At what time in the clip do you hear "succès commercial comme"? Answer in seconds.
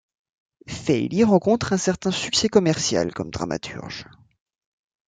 2.09-3.29